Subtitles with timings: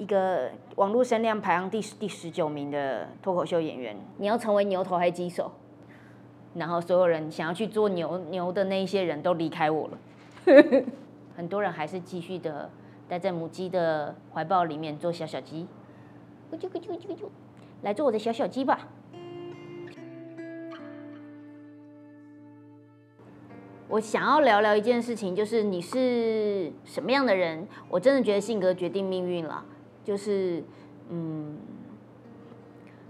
[0.00, 5.52] 一个网络声量排行第第十九名的脱口秀演员，你要成为牛头还是鸡手？
[6.54, 9.98] 然后所有人想要去做牛牛的那一些人都离开我了，
[11.36, 12.70] 很多人还是继续的
[13.10, 15.66] 待在母鸡的怀抱里面做小小鸡，
[16.50, 17.28] 咕啾咕啾咕咕，
[17.82, 18.88] 来做我的小小鸡吧。
[23.88, 27.68] 我想要聊聊一件事情，就是你是什么样的人？
[27.90, 29.66] 我真的觉得性格决定命运了。
[30.04, 30.64] 就是，
[31.10, 31.58] 嗯，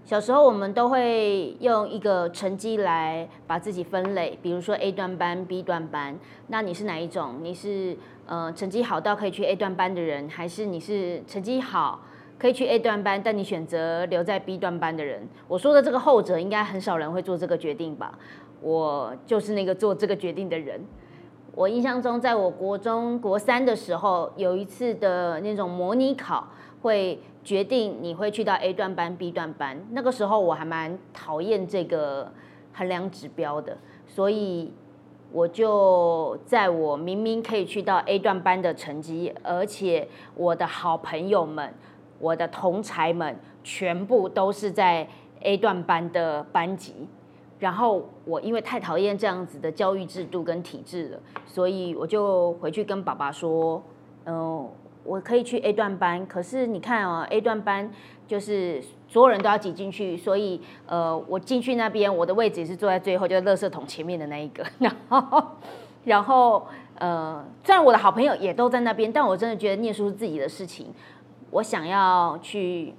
[0.05, 6.19] 小时候我们都会用一个成绩来把自己分类，比如说 A 段班、B 段班。
[6.49, 7.37] 那你是哪一种？
[7.43, 12.01] 你是呃成绩好到可以去 A 段班的人，还是你是成绩好
[12.39, 15.29] 可以去 A 段班，但你选择留在 B 段班的人？
[15.47, 18.19] 我说的这个后者，应该很少人会做这个决定吧？
[18.61, 20.81] 我就是那个做这个决定的人。
[21.55, 26.49] 我印象中，在我国中国三的时候，有一次的那种模拟考。
[26.83, 29.79] 会决定你会去到 A 段班、B 段班。
[29.91, 32.33] 那个时候我还蛮讨厌这个
[32.73, 34.73] 衡量指标的，所以
[35.33, 41.75] 我就在我明明可以去到 A 段班的成绩，而且我的好朋友们、
[42.19, 45.09] 我的同才们全部都是在
[45.41, 47.09] A 段班的班级，
[47.59, 53.83] 然后我因为太讨厌这样子的教育制度跟体制了，所以我就回去跟爸爸说，
[54.25, 54.69] 嗯。
[55.05, 57.91] 我可以去 A 段班，可是你看哦，A 段班
[58.27, 64.65] 就是所有人都要挤进去，所以呃，我进去那边，我的位置也是坐在最后，就是垃圾桶前面的那一个。
[64.79, 65.43] 然后，
[66.05, 66.67] 然后
[66.99, 70.93] 呃，虽然我的好朋友也都在那边，但我真的觉得念书是自己的事情。
[71.51, 72.95] 我想要去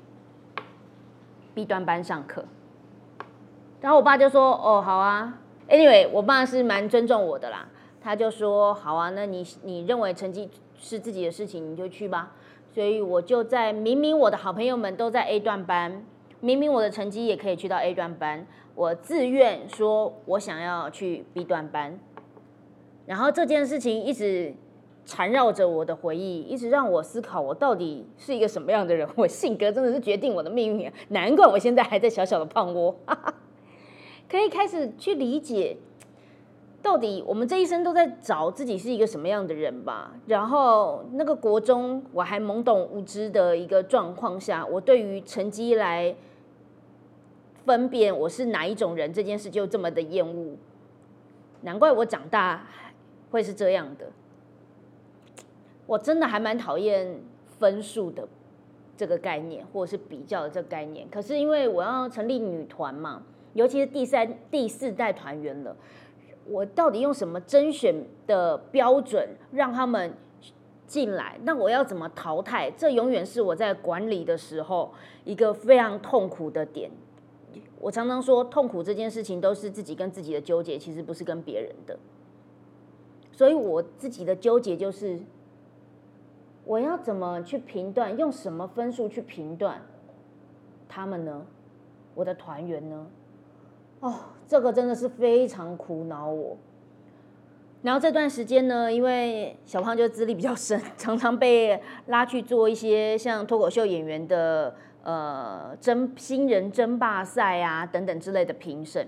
[1.54, 2.44] B 段班上课，
[3.80, 5.38] 然后我爸就说：“哦，好啊。
[5.70, 7.68] ”Anyway，我爸是蛮尊重我的啦，
[8.02, 10.50] 他就说：“好啊，那你你认为成绩？”
[10.82, 12.34] 是自己的事情，你就去吧。
[12.74, 16.04] 所以我就在明明我的好朋友们都在 A 段班，
[16.40, 22.00] 明明我的成绩也可以去到 A 段班，我自愿说我想要去 B 段班。
[23.06, 24.54] 然后这件事情一直
[25.06, 29.08] 缠绕着我的回忆，一直让我思考我到底是一个什么样的人。
[29.16, 32.96] 我性格真的是决定我的命运，难怪我现在还在小小的胖窝，
[34.30, 35.78] 可以开始去理解。
[36.82, 40.14] 到底我们这一生都在找自己是一个什么样的人吧？
[40.26, 46.16] 然后那个国中我还懵懂无知的一个状况下，我对于成绩来
[47.66, 50.56] 分辨我是哪一种人这件事就这么的厌恶。
[51.62, 52.66] 难怪我长大
[53.30, 54.08] 会是这样的。
[55.86, 57.22] 我真的还蛮讨厌
[57.60, 58.28] 分数的
[58.98, 61.08] 这个概念，或者是比较的这个概念。
[61.12, 63.22] 可是因为我要成立女团嘛，
[63.54, 65.76] 尤其是第三、第四代团员了。
[66.52, 70.14] 我到底用什么甄选的标准让他们
[70.86, 71.40] 进来？
[71.44, 72.70] 那我要怎么淘汰？
[72.72, 74.92] 这永远是我在管理的时候
[75.24, 76.92] 一个非常痛苦的点。
[77.80, 81.98] 我常常说，痛苦这件事情都是自己跟自己的纠结，其实不是跟别人的。
[83.32, 85.20] 所以我自己的纠结就是，
[86.66, 88.16] 我要怎么去评断？
[88.18, 89.82] 用什么分数去评断
[90.88, 91.46] 他们呢？
[92.14, 93.08] 我的团员呢？
[94.02, 94.14] 哦，
[94.52, 96.58] 这个真的是非常苦恼我。
[97.84, 109.08] 然后这段时间呢，因为小胖就资历比较深， 常常被拉去做一些像脱口秀演员的呃争新人争霸赛啊等等之类的评审。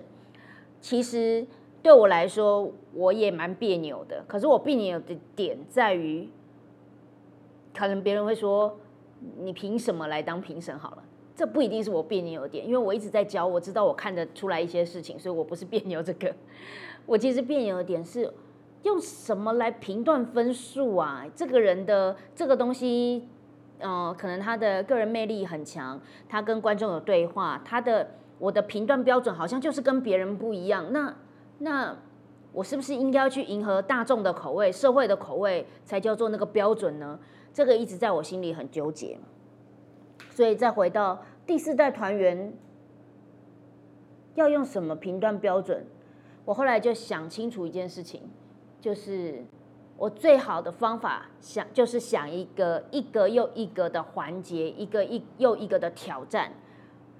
[0.79, 1.45] 其实
[1.81, 4.23] 对我来说，我也蛮别扭的。
[4.25, 6.29] 可是我别扭的点在于，
[7.77, 8.77] 可能别人会说，
[9.41, 10.79] 你凭什么来当评审？
[10.79, 11.03] 好了。
[11.35, 16.33] 这不一定是我别扭的点，因为我一直在教，我知道我看得出来一些事情，所以我不是别扭这个。
[17.05, 18.31] 我其实别扭的点是
[18.83, 21.25] 用什么来评断分数啊？
[21.35, 23.27] 这个人的这个东西，
[23.79, 25.99] 嗯，可能他的个人魅力很强，
[26.29, 30.93] 他跟观众有对话，他的我的评断标准好像就是跟别人不一样。
[30.93, 31.15] 那
[31.57, 31.97] 那
[32.51, 37.19] 我是不是应该要去迎合大众的口味、社会的口味，才叫做那个标准呢？
[37.51, 39.17] 这个一直在我心里很纠结。
[40.29, 42.53] 所以再回到第四代团员，
[44.35, 45.85] 要用什么评断标准？
[46.45, 48.29] 我后来就想清楚一件事情，
[48.81, 49.45] 就是
[49.95, 56.51] 我最好的方法想就是想一个一个又一个的环节，一个一又一个的挑战，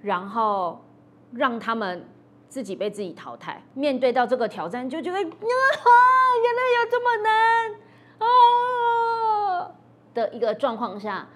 [0.02, 0.84] 然后
[1.32, 2.06] 让他们
[2.48, 3.62] 自己被自己淘汰。
[3.72, 7.74] 面对到这个挑战，就觉得啊，原来有这么难
[8.18, 9.74] 啊
[10.12, 11.28] 的一个状况下，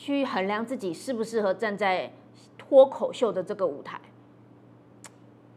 [0.00, 2.10] 去衡量自己适不适合站在
[2.56, 4.00] 脱口秀的这个舞台。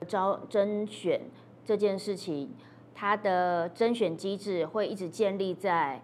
[0.05, 1.21] 招甄选
[1.63, 2.53] 这件事情，
[2.93, 6.01] 它的甄选机制会一直建立在，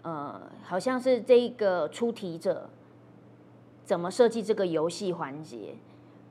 [0.00, 2.70] 呃，好像是这个出题者
[3.84, 5.74] 怎么设计这个游戏环节，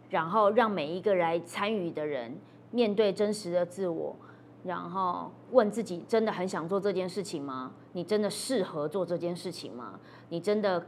[0.09, 2.35] 然后让每一个来参与的人
[2.71, 4.15] 面对真实的自我，
[4.63, 7.71] 然后问自己：真的很想做这件事情吗？
[7.93, 9.99] 你真的适合做这件事情吗？
[10.29, 10.85] 你真的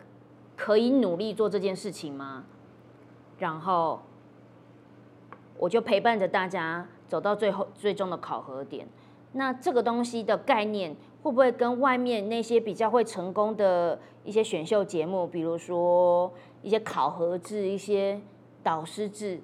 [0.56, 2.44] 可以努力做这件事情吗？
[3.40, 4.02] 然后。
[5.60, 8.86] 我就陪伴着大家走到最后最终的考核点。
[9.34, 16.34] 那这个东西的概念会不会跟外面那些比较会成功的一些选秀节目，比如说
[16.64, 18.20] 一些考核制、一些
[18.62, 19.40] 导师制，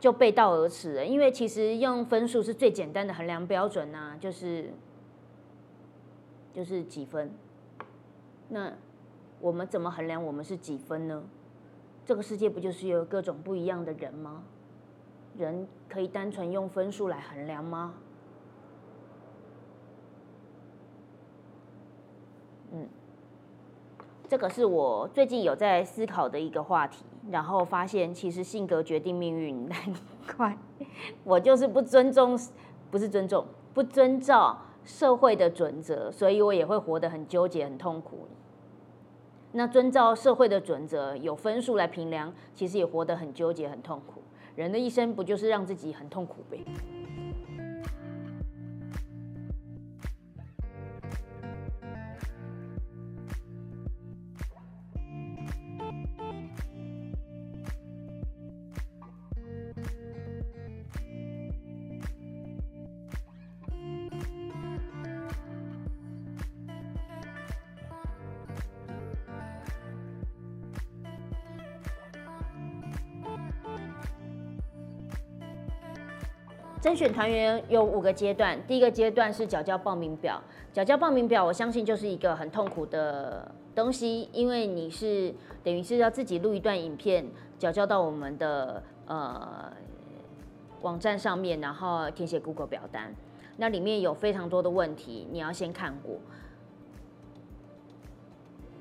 [0.00, 1.04] 就背道而驰了？
[1.04, 4.72] 因为其实用分数是最简单的衡量标准呐，就是
[6.52, 7.30] 就是几分。
[8.48, 8.72] 那
[9.40, 11.22] 我们怎么衡量我们是几分呢？
[12.04, 14.42] 这个世界不就是有各种不一样的人吗？
[15.36, 17.94] 人可以单纯用分数来衡量吗？
[22.72, 22.88] 嗯，
[24.28, 29.78] 这个是我最近有在思考的一个话题，然后发现其实性格决定命运，难
[30.36, 30.56] 怪
[31.24, 32.38] 我就是不尊重，
[32.90, 33.44] 不是尊重，
[33.74, 38.26] 不遵照社会的准则，所以我也会活得很纠结、很痛苦。
[39.52, 44.22] 那遵照社会的准则，有分数来评量，其实也活得很纠结、很痛苦。
[44.56, 46.64] 人的一生不就是让自己很痛苦呗？
[76.80, 80.42] 甄选团员有五个阶段，第一个阶段是缴交报名表。
[80.72, 87.26] 缴交报名表，我相信就是一个很痛苦的东西，因为你是等于是要自己录一段影片，
[87.58, 89.70] 缴交到我们的呃
[90.80, 93.14] 网站上面，然后填写 Google 表单。
[93.58, 96.16] 那里面有非常多的问题，你要先看过。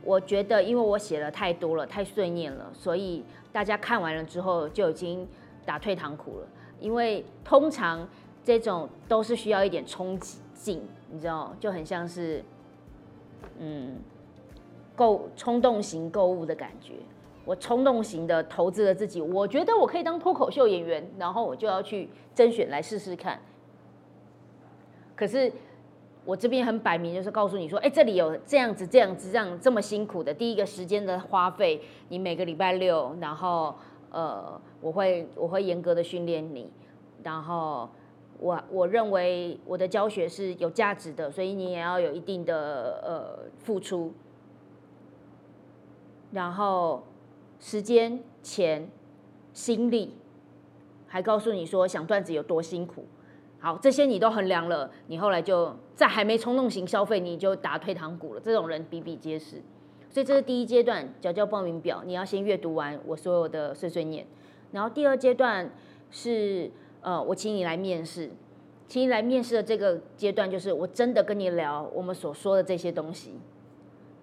[0.06, 5.28] 我觉得，因为我写了太多了，太碎念了，所以大家看完了之后就已经
[5.66, 6.48] 打退堂鼓了。
[6.80, 8.08] 因为通常
[8.44, 10.81] 这种都是需要一点冲击劲，
[11.12, 12.44] 你知道，就很像是，
[13.60, 13.98] 嗯，
[14.96, 16.94] 购冲动型购物的感觉。
[17.46, 23.40] 我冲动型的投资了自己，我觉得我可以当脱口秀演员，然后我就要去甄选来试试看。
[25.16, 25.52] 可是
[26.26, 33.76] 我这边很摆明，就是告诉你说，哎，这里有这样子、这样子、这样这么辛苦的，第一个时间的花费，你每个礼拜六，然后。
[34.12, 36.70] 呃，我会我会严格的训练你，
[37.24, 37.90] 然后
[38.40, 44.14] 我我认为我的教学是有价值的，所以你也要有一定的呃付出，
[46.32, 47.04] 然后
[47.60, 48.90] 时间、钱、
[49.54, 50.16] 心力，
[51.08, 53.06] 还告诉你说想段子有多辛苦，
[53.60, 59.62] 好，这些你都衡量了，你后来就在还没冲动型消费，你就打退堂鼓了，这种人比比皆是。
[60.11, 64.25] 所以这是第一阶段，缴交报名表，你要先阅读完我所有的碎碎念。
[64.71, 65.69] 然后第二阶段
[66.09, 68.31] 是，呃，我请你来面试，
[68.87, 73.39] 请你来面试的这个阶段，就是我真的跟你聊我们所说的这些东西。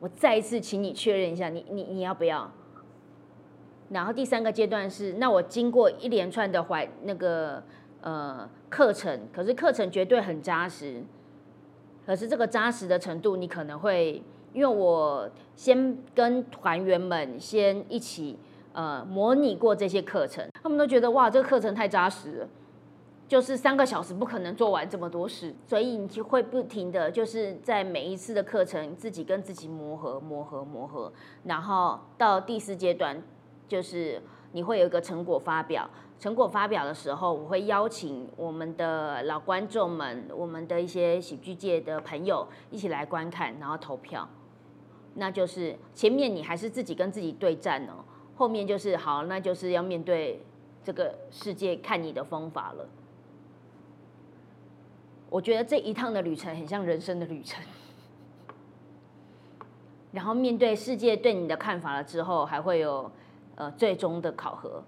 [0.01, 2.51] 我再一次请你确认一下，你你你要不要？
[3.91, 7.63] 然后第三个阶段是，那我经过一连串的怀那个
[8.01, 11.05] 呃课程，可是课程绝对很扎实，
[12.05, 14.21] 可是这个扎实的程度，你可能会。
[14.57, 18.39] 因为我先跟团员们先一起
[18.73, 22.49] 呃模拟过这些课程，他们都觉得哇，这个课程太扎实了，
[23.29, 31.13] 就是三个小时不可能做完这么多事，所以你就会不停的就是在每一次的课程自己跟自己磨合磨合磨合，
[31.45, 33.23] 然后到第四阶段
[33.69, 34.23] 就是
[34.53, 35.87] 你会有一个成果发表，
[36.19, 44.27] 成果发表的时候，我会邀请我们的老观众们，我们的一些喜剧界的朋友一起来观看，然后投票。
[45.17, 48.05] 那就是前面你还是自己跟自己对战哦，
[48.37, 50.41] 后面就是好，那就是要面对
[50.85, 52.89] 这个世界看你的方法了。
[55.29, 57.63] 我觉得这一趟的旅程很像人生的旅程，
[60.13, 63.11] 然后面对世界对你的看法了之后，还会有
[63.57, 64.83] 呃最终的考核。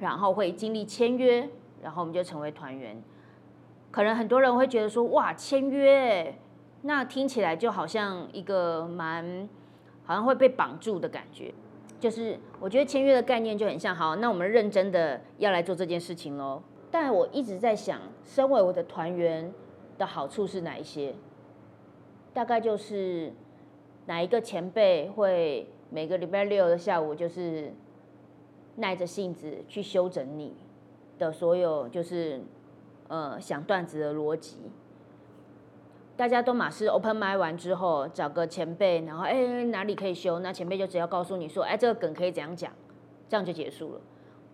[0.00, 1.48] 然后会经历签约，
[1.80, 3.00] 然后我们就成为团员。
[3.92, 6.34] 可能很多人会觉得说，哇，签约，
[6.82, 9.48] 那听起来就好像一个蛮，
[10.04, 11.54] 好像会被绑住的感觉。
[12.00, 16.60] 就是我觉得签约的概念就很像，好，那我们认真的要来做这件事情喽。
[16.90, 19.52] 但我一直在想，身为我的团员
[19.96, 21.14] 的好处是哪一些？
[22.34, 23.32] 大概就是
[24.06, 27.72] 哪一个前辈会每个礼拜六的下午，就是
[28.74, 30.56] 耐着性子去修整你
[31.18, 32.40] 的所有，就是
[33.06, 34.56] 呃想段子的逻辑。
[36.22, 42.72] 大家都马是 open m i 完之后，找个前辈，然后哎哪里可以修，那前辈就只要告诉你说，哎这个梗可以怎样讲，
[43.28, 44.00] 这样就结束了。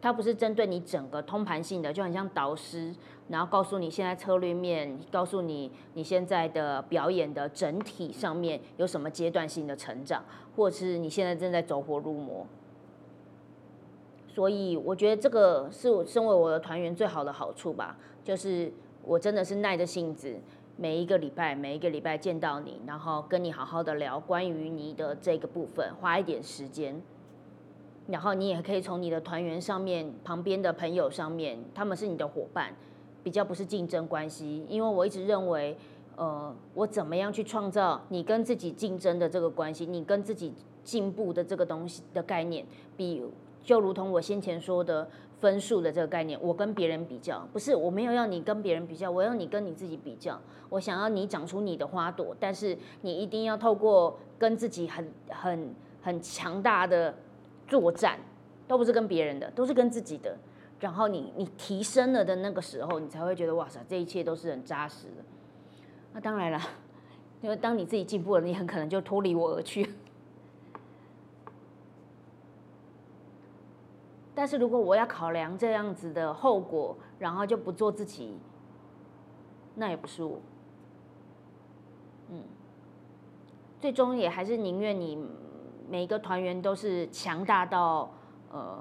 [0.01, 2.95] 他不是针对你整个通盘性的，就很像导师，
[3.29, 10.25] 然后告诉你现在策略面，告诉你你现在的表演的整体上面有什么阶段性的成长，
[10.57, 12.47] 或是你现在正在走火入魔。
[14.27, 18.73] 所以我觉得这个是我身为我的团员最好的好处吧，就是
[19.03, 20.35] 我真的是耐着性子。
[20.81, 27.03] 每一个礼拜，每一个礼拜见到你，然后跟你好好的聊关于你的这个部分，花一点时间，
[28.07, 32.73] 然后你也可以从你的团员上面、旁边的朋友上面，他们是你的伙伴，
[33.25, 34.65] 比较不是竞争关系。
[34.69, 35.77] 因为我一直认为，
[36.15, 40.55] 呃，我怎么样去创造你跟自己竞争的这个关系，你跟自己
[40.85, 42.65] 进步的这个东西的概念，
[42.97, 43.21] 比
[43.65, 45.09] 就如同我先前说的。
[45.41, 50.41] 分数的这个概念，我跟别人比较，不是我没有要你跟别人比较，我要你跟你自己比较。
[50.69, 57.15] 我想要你长出你的花朵，但是你一定要透过跟自己很很很强大的
[57.67, 58.19] 作战，
[58.67, 60.37] 都不是跟别人的，都是跟自己的。
[60.81, 65.25] 然后你你提升了的那个时候，你才会觉得哇塞，这一切都是很扎实的。
[66.13, 66.61] 那当然了，
[67.41, 69.89] 因为当你自己进步了，你很可能就脱离我而去。
[74.39, 78.39] 但是如果我要考量这样子的后果，然后就不做自己，
[79.75, 80.39] 那也不是我。
[82.31, 82.45] 嗯，
[83.81, 85.19] 最终也还是宁愿你
[85.91, 88.09] 每一个团员都是强大到
[88.53, 88.79] 呃，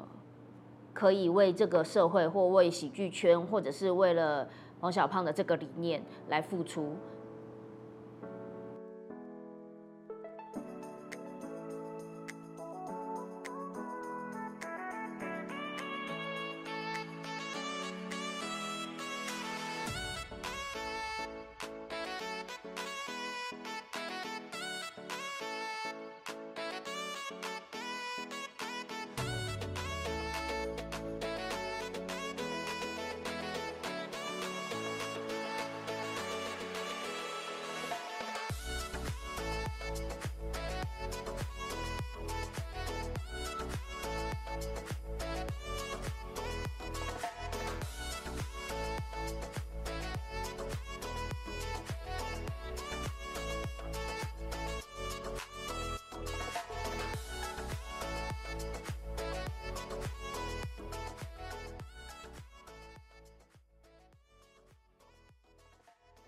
[0.93, 4.47] 可以为这个社会或为喜剧圈，或者是为了
[4.81, 6.95] 王小胖的这个理念来付出。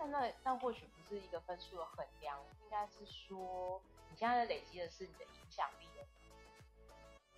[0.06, 3.80] 那那或许不是一个分数的衡量，应该是说
[4.10, 5.86] 你现在累积的是你的影响力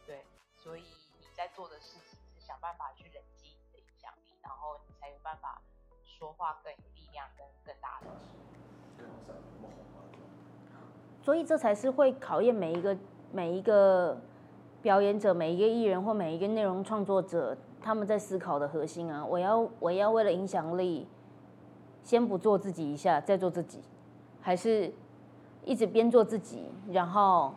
[0.07, 0.25] 对，
[0.57, 0.83] 所以
[1.21, 5.61] 你在做的事情是想办法去累积你的影响力，然后你才有办法
[6.04, 8.07] 说话更有力量，跟更大的。
[11.21, 12.97] 所以这才是会考验每一个
[13.33, 14.21] 每一个
[14.81, 19.25] 表演者、每一个艺人或每一个内容创作者他们在思考的核心啊！
[19.25, 21.07] 我要我要为了影响力。
[22.02, 23.80] 先不做自己一下，再做自己，
[24.40, 24.92] 还是
[25.64, 27.54] 一直边做自己，然后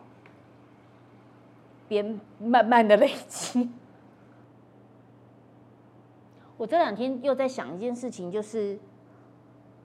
[1.87, 3.69] 边慢慢的累积。
[6.57, 8.79] 我这两天又在想一件事情，就是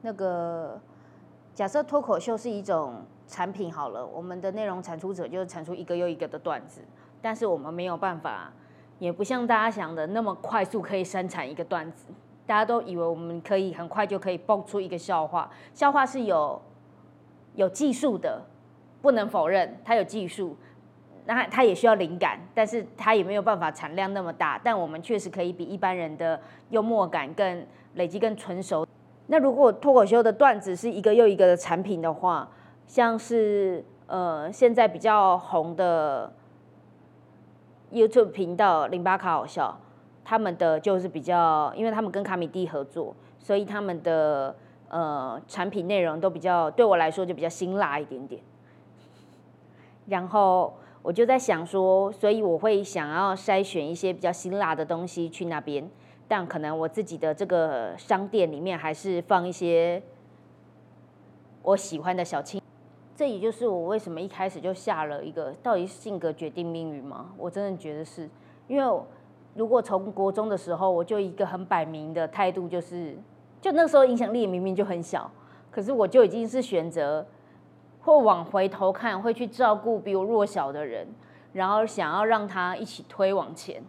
[0.02, 0.81] 那个
[1.55, 6.81] 假设脱口秀是一种产品好了，我们的内容产出者就是产出一个又一个的段子，
[7.21, 8.52] 但是我们没有办法，
[8.99, 12.07] 也不像大家想的那么快速可以生产一个段子。
[12.50, 16.61] 大家都以为我们可以很快就可以蹦出一个笑话，笑话是有
[17.54, 18.42] 有技术的，
[19.00, 20.57] 不能否认它有技术，
[21.26, 24.61] 那它也需要灵感，但是它也没有办法产量那么大。
[24.64, 26.40] 但我们确实可以比一般人的
[26.71, 27.64] 幽默感更
[27.95, 28.85] 累积更纯熟。
[29.28, 32.49] 那如果脱口秀的段子是一个又一个的产品的话，
[32.85, 36.33] 像是呃现在比较红的
[37.92, 39.78] YouTube 频道零八卡好笑。
[40.31, 44.55] 他们的就是比较，因为他们跟卡米蒂合作，所以他们的
[44.89, 48.41] 呃产品内容都比较，对我来说就比较辛辣一点点。
[50.07, 50.73] 然后
[51.03, 55.91] 我就在想说，所以我会想要筛选一些比较辛辣的东西去那边，
[56.29, 60.01] 但可能我自己的这个商店里面还是放一些
[61.63, 62.63] 我喜欢的小青。
[63.17, 67.33] 这也就是我为什么一开始就下了一个，到底是性格决定命运吗？
[67.37, 68.31] 我真的觉得是，
[68.69, 69.03] 因为
[69.54, 73.19] 如果从国中的时候，我就一个很摆明的态度，就是
[73.61, 75.30] 就那时候影响力明明就很小，
[75.71, 77.26] 可是我就已经是选择。
[78.02, 81.07] 或往回头看，会去照顾比我弱小的人，
[81.52, 83.85] 然后想要让他一起推往前，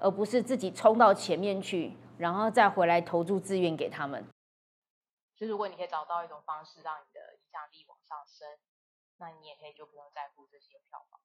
[0.00, 4.24] 而不是自己冲到前面去，然后再回来投注资源给他们。
[5.36, 8.48] 就如果你可以找到一种方式让你的影响力往上升，
[9.18, 11.20] 那你也可以就不用在乎这些票房。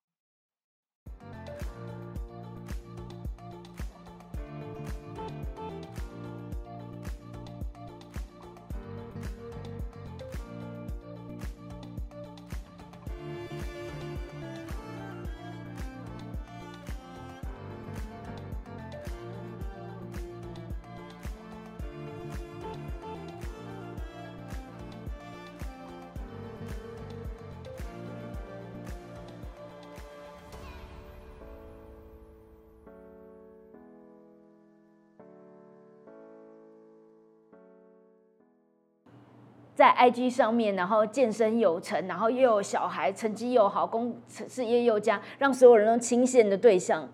[39.78, 47.08] 在 IG 上面，然后健身有成，然后又有小孩，成绩又好，工事业又佳，让所有人都倾羡的对象，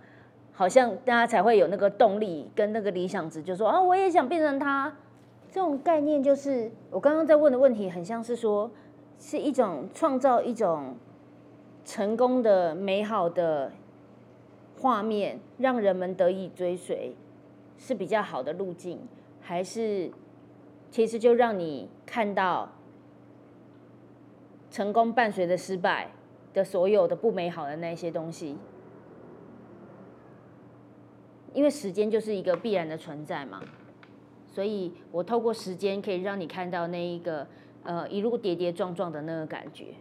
[0.54, 4.96] 好像大家才会有那个动力跟那个理想值，就说啊，我也想变成他。
[5.52, 8.72] 这种概念就是我刚刚在问的问题，很像是说，
[9.20, 10.96] 是一种创造一种
[11.84, 13.74] 成功的美好的
[14.80, 17.14] 画面，让人们得以追随，
[17.78, 19.02] 是比较好的路径，
[19.42, 20.10] 还是？
[20.94, 22.70] 其实就让你看到
[24.70, 26.12] 成功伴随着失败
[26.54, 28.56] 的所有的不美好的那些东西，
[31.52, 33.60] 因为时间就是一个必然的存在嘛，
[34.46, 37.48] 所以我透过时间可以让你看到那一个
[37.82, 39.96] 呃一路跌跌撞撞的那个感觉，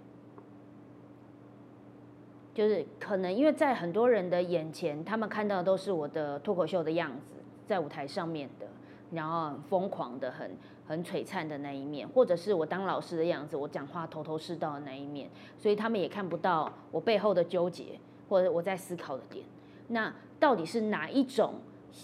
[2.53, 7.33] 就是可能因为在很多人的眼前，他们看到的都是我的脱口秀的样子，
[7.67, 8.67] 在舞台上面的，
[9.13, 10.51] 然后疯狂的很。
[10.85, 17.99] 很璀璨的那一面，或者是我当老师的样子，我讲话头头是道的那一面，所以他们也看不到我背后的纠结，
[18.29, 19.47] 或者我在思考的点。
[19.89, 21.55] 那到底是哪一种？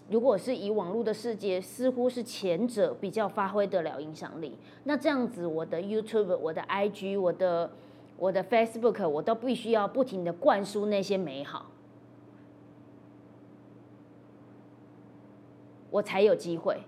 [0.09, 4.57] 如果是以网络的世界，似乎是前者比较发挥得了影响力。
[4.85, 7.71] 那这样子，我的 YouTube、我的 IG、我的
[8.17, 11.67] 我的 Facebook，我都必须要不停的灌输那些美好，
[15.91, 16.81] 我才有机会。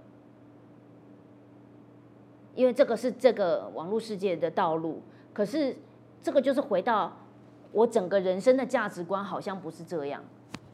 [2.54, 5.00] 因为这个是这个网络世界的道路，
[5.32, 5.76] 可是
[6.22, 7.16] 这个就是回到
[7.72, 10.22] 我整个人生的价值观好像不是这样，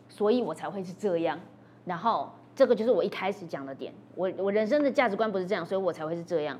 [0.08, 1.38] 所以我才会是这样。
[1.84, 6.58] 然后这个就是我一开始讲的点，我我人生的价值观不是这样，所以我才会是这样。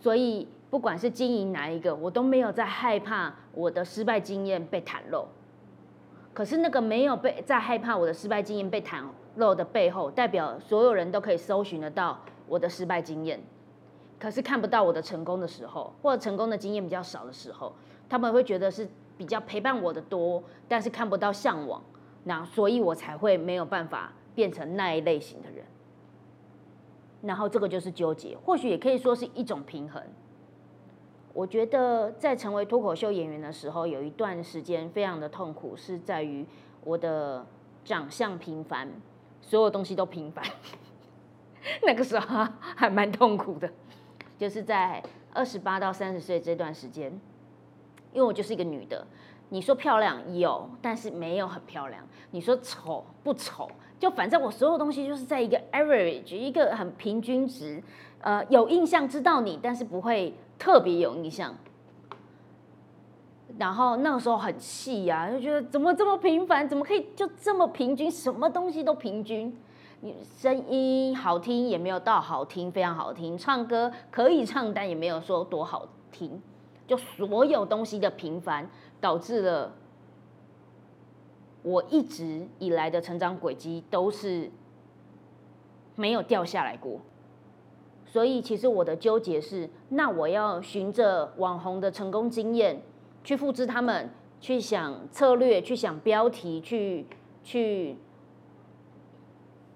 [0.00, 5.26] 所以不管是经营哪一个，我都没有在害怕我的失败经验被袒露。
[6.32, 9.02] 可是那个没有被在害怕我的失败经验被袒
[9.34, 12.18] 露的背后，代表所有人都可以搜寻得到。
[12.50, 13.40] 我的失败经验，
[14.18, 17.72] 可是看不到我的成功的时候，或者成功的经验比较少的时候，
[18.08, 21.80] 他们会觉得是比较陪伴我的多，但是看不到向往，
[22.24, 25.64] 那所以我才会没有办法变成那一类型的人。
[27.22, 30.02] 然后这个就是纠结，或许也可以说是一种平衡。
[31.32, 36.44] 我觉得在成为脱口秀演员的时候，有一段时间非常的痛苦，是在于
[36.82, 37.46] 我的
[37.84, 38.90] 长相平凡，
[39.40, 40.44] 所有东西都平凡。
[41.86, 43.70] 那个时候还蛮痛苦的，
[44.38, 47.10] 就是在二十八到三十岁这段时间，
[48.12, 49.06] 因为我就是一个女的。
[49.52, 52.06] 你说漂亮有，但是没有很漂亮。
[52.30, 53.68] 你说丑不丑，
[53.98, 57.82] 就反正我所有东西就是在一个 average，一个很平均值。
[58.20, 61.54] 呃，有印象知道你，但是不会特别有印象。
[63.58, 69.52] 然后那个时候很气呀，就觉得怎么这么平凡，怎么可以就这么平均，什么东西都平均。
[70.38, 73.36] 声音好听也没有到好听，非常好听。
[73.36, 76.40] 唱歌可以唱，但也没有说多好听。
[76.86, 79.74] 就所有东西的平凡，导致了
[81.62, 84.50] 我一直以来的成长轨迹都是
[85.96, 87.00] 没有掉下来过。
[88.06, 92.82] 所以其实我的纠结是：那我要循着网红的成功经验
[93.22, 94.08] 去复制他们，
[94.40, 97.06] 去想策略，去想标题，去
[97.44, 97.96] 去。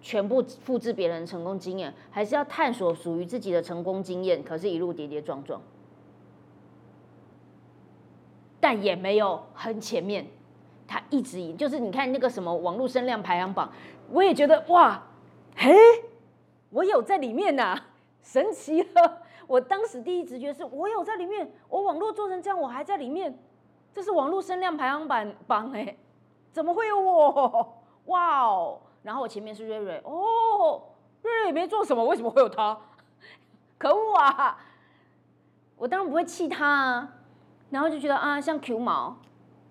[0.05, 4.45] 全部复制别人成功经验，还是要探索属于自己的成功经验？
[4.45, 5.59] 可是，一路跌跌撞撞。
[8.61, 10.27] 但也没有很前面。
[10.87, 13.73] 他一直以就是你看那个什么网络声量排行榜，
[14.11, 15.03] 我也觉得哇，
[15.57, 15.75] 嘿，
[16.69, 17.75] 我有在里面呐，
[18.23, 19.23] 神奇了。
[19.47, 23.35] 我当时第一直觉是我有在里面，我网络做成这样，我还在里面，
[23.95, 25.97] 这是网络声量排行榜榜哎，
[26.53, 27.83] 怎么会有我？
[28.05, 28.81] 哇哦！
[29.05, 30.83] 然后我前面是瑞瑞，哦，
[31.23, 32.77] 瑞瑞也没做什么，为什么会有他？
[33.79, 34.59] 可恶啊！
[35.77, 37.09] 我当然不会气他啊，
[37.71, 39.17] 然后就觉得啊，像 Q 毛。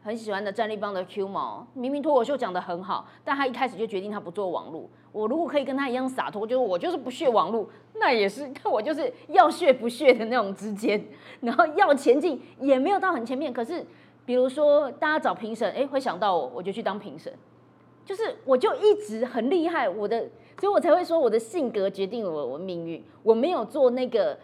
[0.05, 4.89] 很喜欢的战力帮的 Q 毛，明明脱口秀讲的很好，但他一开始就决定他不做网络。
[5.13, 11.01] 我如果可以跟他一样洒脱，就是我就是不屑网络，那也是，那我就是要屑不屑的那种之间，
[11.39, 13.53] 然后要前进也没有到很前面。
[13.53, 13.85] 可是，
[14.25, 17.33] 比如说大家找评审，哎，会想到我，我就去当评审，
[18.05, 20.19] 就是我就一直很厉害，我的，
[20.59, 23.03] 所以我才会说我的性格决定了我我命运。
[23.23, 24.37] 我没有做那个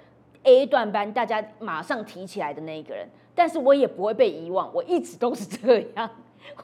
[0.43, 3.08] A 段班，大家马上提起来的那一个人。
[3.36, 6.10] 但是我也不会被遗忘，我一直都是这样。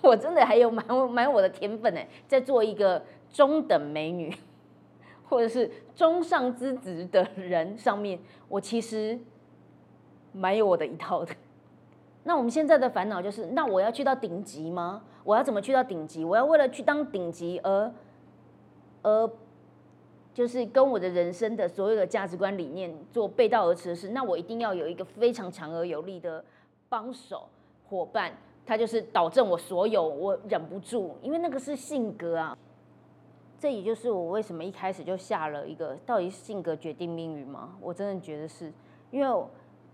[0.01, 4.33] 我真的还有蛮蛮我的天分呢，在做一个中等美女，
[5.29, 9.17] 或者是中上之职的人上面，我其实
[10.33, 11.33] 蛮有我的一套的。
[12.25, 15.01] 那我们现在的烦恼就是，那我要去到顶级吗？
[15.23, 16.25] 我要怎么去到顶级？
[16.25, 17.91] 我要为了去当顶级而
[19.01, 19.31] 而
[20.33, 24.09] 就是跟我的人生的所有的价值观理念做背道而驰的事？
[24.09, 26.43] 那我一定要有一个非常强而有力的。
[26.87, 27.49] 帮手
[27.89, 28.31] 伙伴，
[28.63, 32.55] 他就是导正我所有，我忍不住，因为那个是性格啊。
[33.59, 37.75] 这也就是我为什么一开始就下了一个，到底性格决定命运吗？
[37.81, 38.71] 我真的觉得是，
[39.09, 39.45] 因为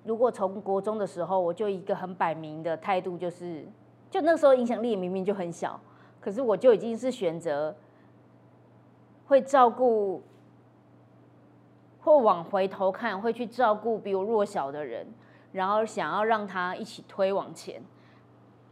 [0.04, 3.66] 如果从国中的时候，我就一个很摆明的态度，就是
[4.10, 5.80] 就那时候影响力明明就很小，
[6.20, 7.76] 可是我就已经是选择
[9.28, 10.22] 会照顾，
[12.00, 15.08] 或往回头看，会去照顾比我弱小的人。
[15.52, 17.84] 然后想要让他一起推往前，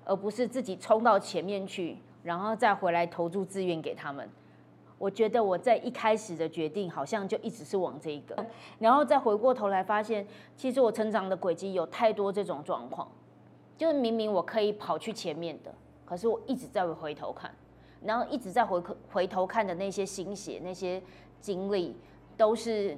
[0.05, 4.29] 而不是自己冲到前面去，然后再回来投注资源给他们。
[4.99, 8.45] 我觉得我在一开始的决定好像就一直是往这一个，
[8.77, 13.09] 然后再回过头来发现，其实我成长的轨迹有太多这种状况，
[13.75, 15.73] 就是明明我可以跑去前面的，
[16.05, 17.49] 可是我一直在回头看，
[18.03, 18.79] 然后一直在回
[19.11, 21.01] 回头看的那些心血、那些
[21.41, 21.95] 经历，
[22.37, 22.95] 都是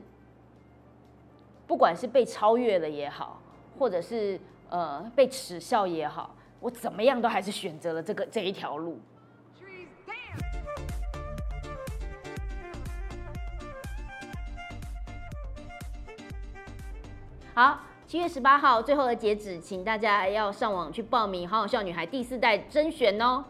[1.66, 3.40] 不管是被超越了也好。
[3.80, 9.00] 或者是呃被耻笑也好，我怎么样都还是选择了这个这一条路。
[17.54, 23.44] 好，七月十八号最后的截止，请大家要上网去报名《好好笑女孩第四代》甄选哦。